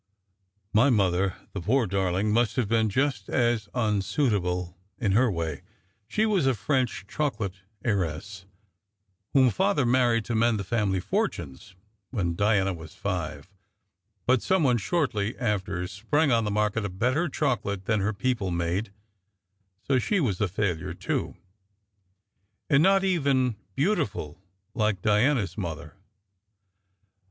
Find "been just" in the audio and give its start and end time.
2.67-3.29